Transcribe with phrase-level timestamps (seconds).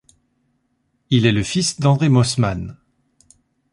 [1.11, 2.75] Il est le fils d'André Moosmann.